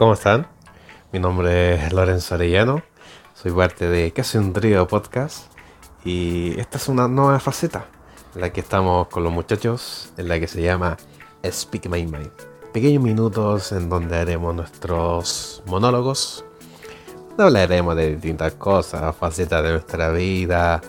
¿Cómo 0.00 0.14
están? 0.14 0.46
Mi 1.12 1.18
nombre 1.18 1.74
es 1.74 1.92
Lorenzo 1.92 2.34
Arellano, 2.34 2.82
soy 3.34 3.52
parte 3.52 3.86
de 3.86 4.10
Casi 4.12 4.38
un 4.38 4.54
Trío 4.54 4.88
Podcast 4.88 5.52
y 6.06 6.58
esta 6.58 6.78
es 6.78 6.88
una 6.88 7.06
nueva 7.06 7.38
faceta 7.38 7.84
en 8.34 8.40
la 8.40 8.50
que 8.50 8.60
estamos 8.60 9.08
con 9.08 9.24
los 9.24 9.30
muchachos, 9.30 10.10
en 10.16 10.28
la 10.28 10.40
que 10.40 10.46
se 10.46 10.62
llama 10.62 10.96
Speak 11.44 11.90
My 11.90 12.06
Mind. 12.06 12.32
Pequeños 12.72 13.02
minutos 13.02 13.72
en 13.72 13.90
donde 13.90 14.16
haremos 14.16 14.54
nuestros 14.54 15.62
monólogos, 15.66 16.46
hablaremos 17.36 17.94
de 17.94 18.12
distintas 18.12 18.54
cosas, 18.54 19.14
facetas 19.14 19.62
de 19.62 19.72
nuestra 19.72 20.08
vida, 20.12 20.80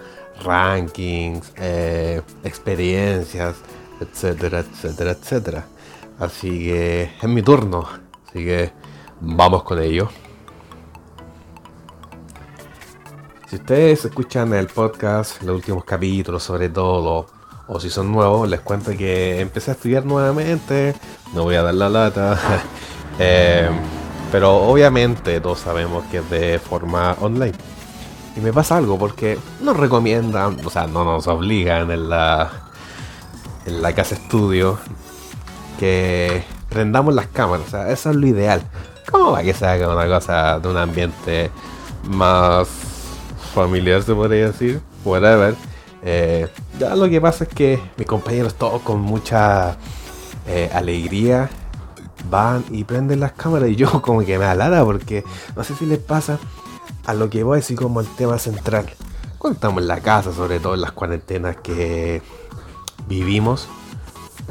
rankings, 0.41 1.51
eh, 1.57 2.21
experiencias, 2.45 3.57
etcétera, 3.99 4.59
etcétera, 4.59 5.11
etcétera. 5.11 5.65
Así 6.17 6.59
que 6.59 7.11
es 7.21 7.27
mi 7.27 7.41
turno, 7.41 7.89
así 8.25 8.45
que 8.45 8.80
vamos 9.21 9.63
con 9.63 9.81
ello. 9.81 10.09
Si 13.47 13.57
ustedes 13.57 14.05
escuchan 14.05 14.53
el 14.53 14.67
podcast, 14.67 15.41
los 15.43 15.55
últimos 15.55 15.83
capítulos 15.83 16.43
sobre 16.43 16.69
todo, 16.69 17.27
o 17.67 17.79
si 17.79 17.89
son 17.89 18.11
nuevos, 18.11 18.49
les 18.49 18.61
cuento 18.61 18.91
que 18.91 19.39
empecé 19.39 19.71
a 19.71 19.73
estudiar 19.73 20.05
nuevamente, 20.05 20.95
no 21.33 21.43
voy 21.43 21.55
a 21.55 21.63
dar 21.63 21.73
la 21.73 21.89
lata, 21.89 22.39
eh, 23.19 23.69
pero 24.31 24.55
obviamente 24.55 25.39
todos 25.41 25.59
sabemos 25.59 26.05
que 26.05 26.17
es 26.19 26.29
de 26.29 26.59
forma 26.59 27.15
online. 27.19 27.53
Y 28.37 28.39
me 28.39 28.53
pasa 28.53 28.77
algo 28.77 28.97
porque 28.97 29.37
nos 29.61 29.75
recomiendan, 29.75 30.65
o 30.65 30.69
sea, 30.69 30.87
no 30.87 31.03
nos 31.03 31.27
obligan 31.27 31.91
en 31.91 32.09
la, 32.09 32.49
en 33.65 33.81
la 33.81 33.93
casa 33.93 34.15
estudio 34.15 34.79
que 35.77 36.43
prendamos 36.69 37.13
las 37.13 37.27
cámaras. 37.27 37.67
O 37.67 37.69
sea, 37.69 37.91
eso 37.91 38.11
es 38.11 38.15
lo 38.15 38.27
ideal. 38.27 38.63
¿Cómo 39.11 39.31
va 39.31 39.43
que 39.43 39.53
se 39.53 39.65
haga 39.65 39.93
una 39.93 40.07
cosa 40.07 40.59
de 40.59 40.67
un 40.69 40.77
ambiente 40.77 41.51
más 42.09 42.67
familiar, 43.53 44.01
se 44.03 44.15
podría 44.15 44.47
decir? 44.47 44.81
Whatever. 45.03 45.55
Eh, 46.01 46.47
ya 46.79 46.95
lo 46.95 47.09
que 47.09 47.21
pasa 47.21 47.43
es 47.43 47.49
que 47.49 47.79
mis 47.97 48.07
compañeros 48.07 48.55
todos 48.55 48.81
con 48.81 49.01
mucha 49.01 49.77
eh, 50.47 50.69
alegría 50.73 51.49
van 52.29 52.63
y 52.71 52.83
prenden 52.83 53.19
las 53.19 53.33
cámaras 53.33 53.69
y 53.69 53.75
yo 53.75 54.01
como 54.01 54.21
que 54.21 54.39
me 54.39 54.45
alada 54.45 54.83
porque 54.83 55.23
no 55.55 55.63
sé 55.63 55.75
si 55.75 55.85
les 55.85 55.99
pasa 55.99 56.39
a 57.05 57.13
lo 57.13 57.29
que 57.29 57.43
voy 57.43 57.55
a 57.55 57.57
decir 57.57 57.77
como 57.77 57.99
el 57.99 58.07
tema 58.15 58.39
central. 58.39 58.89
Cuando 59.37 59.55
estamos 59.55 59.81
en 59.81 59.87
la 59.87 59.99
casa, 59.99 60.31
sobre 60.31 60.59
todo 60.59 60.75
en 60.75 60.81
las 60.81 60.91
cuarentenas 60.91 61.57
que 61.57 62.21
vivimos, 63.07 63.67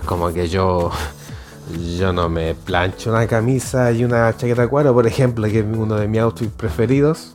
como 0.05 0.33
que 0.33 0.49
yo 0.49 0.91
yo 1.99 2.13
no 2.13 2.29
me 2.29 2.55
plancho 2.55 3.11
una 3.11 3.27
camisa 3.27 3.93
y 3.93 4.05
una 4.05 4.37
chaqueta 4.37 4.63
de 4.63 4.69
cuero, 4.69 4.95
por 4.95 5.07
ejemplo, 5.07 5.47
que 5.49 5.61
es 5.61 5.65
uno 5.65 5.97
de 5.97 6.09
mis 6.09 6.21
outfits 6.21 6.53
preferidos, 6.53 7.33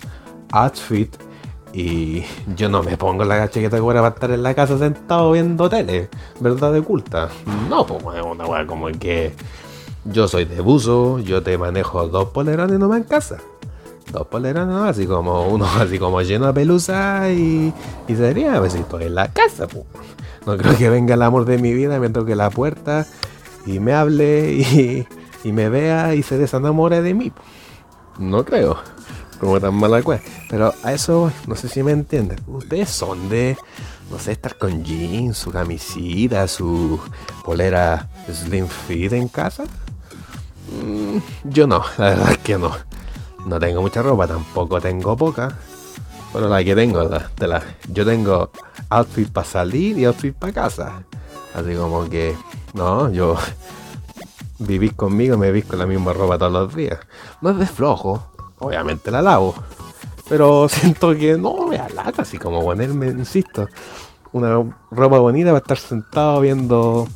outfit, 0.52 1.16
y 1.74 2.24
yo 2.56 2.70
no 2.70 2.84
me 2.84 2.96
pongo 2.98 3.26
la 3.26 3.50
chaqueta 3.50 3.76
de 3.76 3.82
cuero 3.82 4.02
para 4.02 4.16
estar 4.16 4.32
en 4.32 4.44
la 4.44 4.54
casa 4.54 4.78
sentado 4.78 5.32
viendo 5.32 5.70
tele, 5.70 6.10
verdad 6.40 6.72
de 6.72 6.82
culta. 6.82 7.30
No, 7.70 7.86
pues 7.86 8.02
una 8.24 8.46
weá 8.46 8.66
como 8.66 8.88
que 8.88 9.34
yo 10.06 10.28
soy 10.28 10.46
de 10.46 10.62
buzo, 10.62 11.20
yo 11.20 11.44
te 11.44 11.58
manejo 11.58 12.08
dos 12.08 12.30
polerones 12.30 12.80
nomás 12.80 13.00
en 13.00 13.04
casa. 13.04 13.38
Dos 14.12 14.28
polerones 14.28 14.74
nomás, 14.74 14.92
así 14.92 15.06
como 15.06 15.48
uno 15.48 15.66
así 15.80 16.00
como 16.00 16.22
lleno 16.22 16.48
de 16.48 16.54
pelusa 16.54 17.30
y, 17.32 17.74
y 18.08 18.16
sería, 18.16 18.60
pues 18.60 18.76
estoy 18.76 19.06
en 19.06 19.16
la 19.16 19.28
casa, 19.28 19.68
pues. 19.68 19.84
No 20.46 20.56
creo 20.58 20.78
que 20.78 20.90
venga 20.90 21.16
el 21.16 21.24
amor 21.24 21.46
de 21.46 21.58
mi 21.58 21.74
vida, 21.74 22.00
me 22.00 22.10
toque 22.10 22.36
la 22.36 22.52
puerta 22.52 23.08
y 23.66 23.80
me 23.80 23.94
hable 23.94 25.06
y, 25.44 25.52
me 25.52 25.70
vea 25.70 26.16
y 26.16 26.24
se 26.24 26.38
desenamore 26.38 27.02
de 27.02 27.14
mí. 27.14 27.32
No 28.18 28.46
creo. 28.46 28.78
Como 29.40 29.60
tan 29.60 29.76
mala 29.76 30.02
cueva. 30.02 30.22
Pero 30.50 30.74
a 30.84 30.94
eso 30.94 31.32
no 31.48 31.56
sé 31.56 31.68
si 31.68 31.84
me 31.84 31.92
entienden. 31.92 32.40
Ustedes 32.48 32.90
son 32.90 33.30
de, 33.30 33.58
no 34.10 34.18
sé, 34.18 34.32
estar 34.32 34.58
con 34.58 34.84
jeans, 34.84 35.38
su 35.38 35.52
camisita, 35.52 36.48
su 36.48 37.00
polera 37.44 38.10
slim 38.32 38.68
fit 38.68 39.14
en 39.14 39.28
casa. 39.28 39.66
Mm, 40.72 41.18
yo 41.44 41.68
no, 41.68 41.84
la 41.98 42.10
verdad 42.10 42.32
es 42.32 42.38
que 42.40 42.58
no. 42.58 42.72
No 43.46 43.60
tengo 43.60 43.82
mucha 43.82 44.02
ropa, 44.02 44.28
tampoco 44.28 44.82
tengo 44.82 45.16
poca. 45.16 45.58
Pero 46.34 46.50
la 46.50 46.64
que 46.64 46.76
tengo, 46.76 47.04
la, 47.04 47.30
la, 47.48 47.64
yo 47.94 48.06
tengo 48.06 48.52
outfit 48.90 49.30
para 49.30 49.48
salir 49.48 49.98
y 49.98 50.06
outfit 50.06 50.34
para 50.36 50.52
casa. 50.52 51.04
Así 51.54 51.76
como 51.76 52.10
que, 52.10 52.36
no, 52.76 53.10
yo 53.10 53.38
vivís 54.60 54.94
conmigo, 54.94 55.38
me 55.38 55.48
vivís 55.48 55.66
con 55.66 55.80
la 55.80 55.86
misma 55.86 56.12
ropa 56.14 56.38
todos 56.38 56.52
los 56.52 56.76
días. 56.76 57.00
No 57.42 57.52
es 57.52 57.58
de 57.58 57.66
flojo, 57.66 58.28
obviamente 58.60 59.12
la 59.12 59.22
lavo. 59.22 59.56
Pero 60.28 60.68
siento 60.70 61.16
que 61.16 61.38
no 61.38 61.68
me 61.68 61.78
alata, 61.78 62.24
así 62.24 62.38
como 62.38 62.62
ponerme, 62.62 63.08
insisto, 63.08 63.70
una 64.34 64.62
ropa 64.92 65.20
bonita 65.20 65.50
para 65.52 65.60
estar 65.60 65.78
sentado 65.78 66.42
viendo 66.42 67.08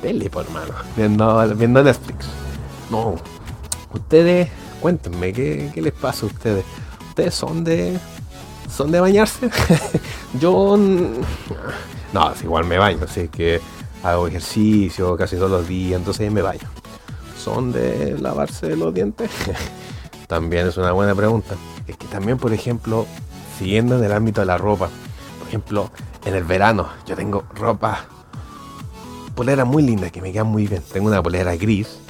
tele, 0.00 0.30
por 0.30 0.46
hermano, 0.46 0.72
viendo, 0.96 1.54
viendo 1.56 1.82
Netflix. 1.82 2.26
No, 2.90 3.16
ustedes, 3.92 4.48
cuéntenme, 4.80 5.32
¿qué, 5.32 5.70
¿qué 5.74 5.82
les 5.82 5.92
pasa 5.92 6.24
a 6.24 6.28
ustedes? 6.30 6.64
¿Ustedes 7.10 7.34
son 7.34 7.64
de 7.64 7.98
son 8.74 8.90
de 8.90 9.00
bañarse? 9.00 9.50
Yo 10.40 10.76
no, 10.76 12.32
igual 12.42 12.64
me 12.64 12.78
baño, 12.78 13.00
así 13.04 13.28
que 13.28 13.60
hago 14.02 14.28
ejercicio 14.28 15.16
casi 15.16 15.36
todos 15.36 15.50
los 15.50 15.68
días, 15.68 15.98
entonces 15.98 16.30
me 16.30 16.42
baño. 16.42 16.68
¿Son 17.36 17.72
de 17.72 18.16
lavarse 18.18 18.76
los 18.76 18.92
dientes? 18.92 19.30
también 20.26 20.66
es 20.66 20.76
una 20.76 20.92
buena 20.92 21.14
pregunta. 21.14 21.54
Es 21.86 21.96
que 21.96 22.06
también, 22.06 22.38
por 22.38 22.52
ejemplo, 22.52 23.06
siguiendo 23.58 23.96
en 23.96 24.04
el 24.04 24.12
ámbito 24.12 24.40
de 24.40 24.46
la 24.46 24.58
ropa, 24.58 24.88
por 25.38 25.48
ejemplo, 25.48 25.90
en 26.24 26.34
el 26.34 26.44
verano 26.44 26.88
yo 27.06 27.14
tengo 27.14 27.44
ropa, 27.54 28.06
polera 29.34 29.64
muy 29.64 29.82
linda 29.82 30.10
que 30.10 30.20
me 30.20 30.32
queda 30.32 30.44
muy 30.44 30.66
bien. 30.66 30.82
Tengo 30.92 31.06
una 31.06 31.22
polera 31.22 31.54
gris, 31.56 32.00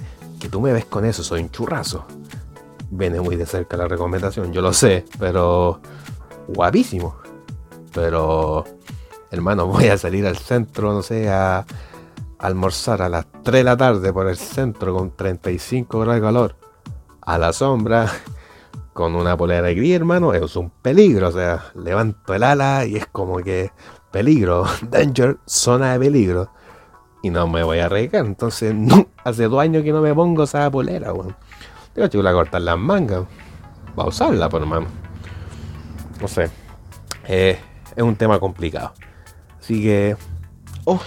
que 0.40 0.48
tú 0.48 0.60
me 0.60 0.72
ves 0.72 0.86
con 0.86 1.04
eso, 1.04 1.22
soy 1.22 1.42
un 1.42 1.50
churrazo. 1.50 2.06
Viene 2.90 3.20
muy 3.20 3.36
de 3.36 3.46
cerca 3.46 3.76
la 3.76 3.88
recomendación, 3.88 4.52
yo 4.52 4.62
lo 4.62 4.72
sé, 4.72 5.04
pero 5.18 5.80
guapísimo. 6.48 7.16
Pero, 7.92 8.64
hermano, 9.30 9.66
voy 9.68 9.88
a 9.88 9.98
salir 9.98 10.26
al 10.26 10.36
centro, 10.36 10.92
no 10.92 11.02
sé, 11.02 11.28
a, 11.28 11.64
almorzar 12.38 13.00
a 13.00 13.08
las 13.08 13.26
3 13.44 13.60
de 13.60 13.64
la 13.64 13.76
tarde 13.76 14.12
por 14.12 14.28
el 14.28 14.36
centro 14.36 14.94
con 14.94 15.16
35 15.16 16.00
grados 16.00 16.16
de 16.16 16.20
calor, 16.20 16.56
a 17.22 17.38
la 17.38 17.52
sombra, 17.52 18.10
con 18.92 19.14
una 19.14 19.36
polera 19.36 19.68
gris, 19.70 19.94
hermano, 19.94 20.34
es 20.34 20.56
un 20.56 20.70
peligro. 20.70 21.28
O 21.28 21.32
sea, 21.32 21.64
levanto 21.74 22.34
el 22.34 22.42
ala 22.42 22.84
y 22.84 22.96
es 22.96 23.06
como 23.06 23.38
que 23.38 23.70
peligro, 24.10 24.66
danger, 24.90 25.38
zona 25.46 25.92
de 25.92 25.98
peligro. 25.98 26.50
Y 27.22 27.30
no 27.30 27.48
me 27.48 27.62
voy 27.62 27.78
a 27.78 27.86
arriesgar. 27.86 28.24
Entonces, 28.24 28.74
no, 28.74 29.08
hace 29.24 29.48
dos 29.48 29.60
años 29.60 29.82
que 29.82 29.92
no 29.92 30.00
me 30.00 30.14
pongo 30.14 30.44
esa 30.44 30.70
polera, 30.70 31.12
weón. 31.12 31.34
Tengo 31.94 32.08
que 32.08 32.22
cortar 32.22 32.60
las 32.60 32.78
mangas. 32.78 33.24
Va 33.98 34.04
a 34.04 34.08
usarla, 34.08 34.48
por 34.48 34.60
hermano 34.60 34.86
no 36.20 36.28
sé, 36.28 36.50
eh, 37.26 37.58
es 37.94 38.02
un 38.02 38.16
tema 38.16 38.38
complicado. 38.38 38.92
Así 39.66 39.82
que, 39.82 40.16
oh, 40.84 41.00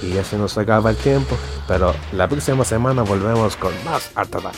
y 0.00 0.12
ya 0.12 0.22
se 0.22 0.38
nos 0.38 0.56
acaba 0.56 0.90
el 0.90 0.96
tiempo, 0.96 1.36
pero 1.66 1.92
la 2.12 2.28
próxima 2.28 2.64
semana 2.64 3.02
volvemos 3.02 3.56
con 3.56 3.72
más 3.84 4.12
Art 4.14 4.32
Attack. 4.32 4.54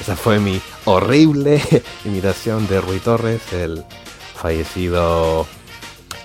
Esa 0.00 0.16
fue 0.16 0.38
mi 0.38 0.58
horrible 0.86 1.60
imitación 2.06 2.66
de 2.66 2.80
Rui 2.80 2.98
Torres, 2.98 3.42
el 3.52 3.84
fallecido 4.34 5.46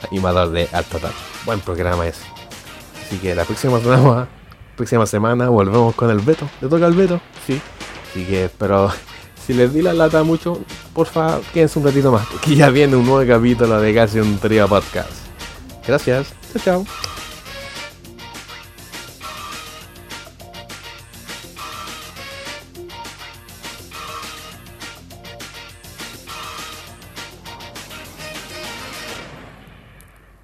animador 0.09 0.51
de 0.51 0.69
Art 0.71 0.87
Attack. 0.95 1.11
Buen 1.43 1.59
programa 1.59 2.07
ese. 2.07 2.23
Así 3.05 3.17
que 3.17 3.35
la 3.35 3.43
próxima 3.43 3.81
semana, 3.81 4.29
próxima 4.77 5.05
semana 5.05 5.49
volvemos 5.49 5.93
con 5.95 6.09
el 6.11 6.19
Beto. 6.19 6.49
¿Le 6.61 6.69
toca 6.69 6.87
el 6.87 6.93
Beto? 6.93 7.19
Sí. 7.45 7.61
Así 8.09 8.23
que 8.23 8.45
espero 8.45 8.89
si 9.45 9.53
les 9.53 9.73
di 9.73 9.81
la 9.81 9.91
lata 9.91 10.23
mucho, 10.23 10.61
porfa, 10.93 11.41
quédense 11.53 11.77
un 11.77 11.83
ratito 11.83 12.09
más, 12.09 12.25
que 12.41 12.55
ya 12.55 12.69
viene 12.69 12.95
un 12.95 13.05
nuevo 13.05 13.27
capítulo 13.27 13.81
de 13.81 13.93
Casi 13.93 14.19
un 14.19 14.37
Trío 14.37 14.69
Podcast. 14.69 15.11
Gracias, 15.85 16.33
Tchau, 16.53 16.85
tchau. 16.85 17.12